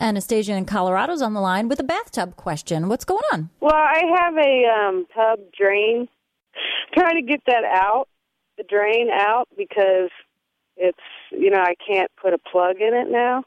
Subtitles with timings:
[0.00, 2.88] Anastasia in Colorado's on the line with a bathtub question.
[2.88, 3.50] What's going on?
[3.60, 6.08] Well, I have a um, tub drain.
[6.94, 8.08] Trying to get that out,
[8.56, 10.10] the drain out, because
[10.76, 10.98] it's,
[11.30, 13.44] you know, I can't put a plug in it now.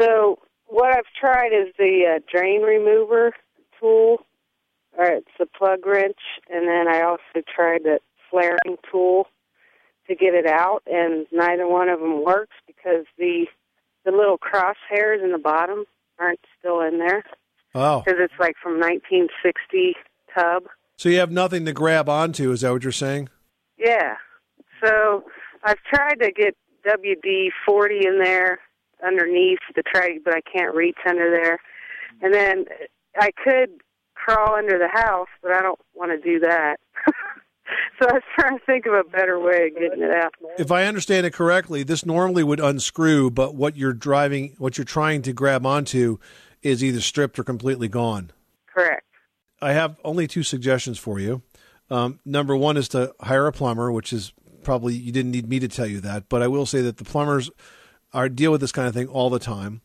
[0.00, 3.32] So what I've tried is the uh, drain remover
[3.80, 4.18] tool,
[4.96, 7.98] or it's the plug wrench, and then I also tried the
[8.30, 9.26] flaring tool
[10.06, 13.46] to get it out, and neither one of them works because the
[14.04, 15.84] the little crosshairs in the bottom
[16.18, 17.22] aren't still in there
[17.74, 19.94] Oh, because it's like from 1960
[20.34, 20.64] tub.
[20.96, 22.52] so you have nothing to grab onto?
[22.52, 23.28] Is that what you're saying?
[23.78, 24.14] Yeah.
[24.84, 25.24] So
[25.64, 26.56] I've tried to get
[26.86, 28.60] WD 40 in there
[29.04, 31.58] underneath the try, but I can't reach under there.
[32.22, 32.66] And then
[33.18, 33.70] I could
[34.14, 36.76] crawl under the house, but I don't want to do that.
[38.00, 40.34] so I was trying to think of a better way of getting it out.
[40.58, 44.84] If I understand it correctly, this normally would unscrew, but what you're driving, what you're
[44.84, 46.18] trying to grab onto,
[46.62, 48.30] is either stripped or completely gone.
[48.66, 49.06] Correct.
[49.60, 51.42] I have only two suggestions for you.
[51.90, 55.60] Um, number one is to hire a plumber, which is probably you didn't need me
[55.60, 57.50] to tell you that, but I will say that the plumbers
[58.12, 59.82] are deal with this kind of thing all the time.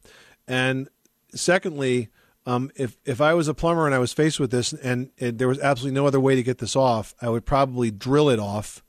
[0.47, 0.89] And
[1.33, 2.09] secondly,
[2.49, 5.37] um, if if I was a plumber and I was faced with this and, and
[5.37, 8.39] there was absolutely no other way to get this off, I would probably drill it
[8.39, 8.83] off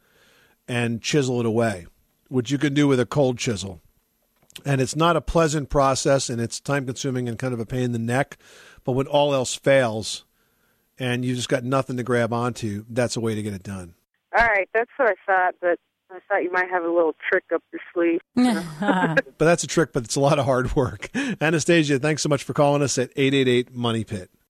[0.67, 1.87] and chisel it away,
[2.29, 3.83] which you can do with a cold chisel.
[4.65, 7.83] And it's not a pleasant process and it's time consuming and kind of a pain
[7.83, 8.39] in the neck.
[8.83, 10.25] But when all else fails
[10.99, 13.95] and you just got nothing to grab onto, that's a way to get it done.
[14.39, 15.79] All right, that's what I thought, but
[16.13, 18.21] I thought you might have a little trick up your sleeve.
[18.81, 21.09] But that's a trick, but it's a lot of hard work.
[21.41, 24.31] Anastasia, thanks so much for calling us at 888 Money Pit.